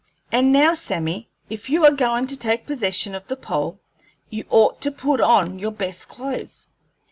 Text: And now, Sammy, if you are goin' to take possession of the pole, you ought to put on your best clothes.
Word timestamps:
And 0.31 0.51
now, 0.51 0.73
Sammy, 0.73 1.29
if 1.47 1.69
you 1.69 1.85
are 1.85 1.91
goin' 1.91 2.25
to 2.25 2.35
take 2.35 2.65
possession 2.65 3.13
of 3.13 3.27
the 3.27 3.37
pole, 3.37 3.79
you 4.31 4.45
ought 4.49 4.81
to 4.81 4.89
put 4.91 5.21
on 5.21 5.59
your 5.59 5.69
best 5.69 6.07
clothes. 6.09 6.69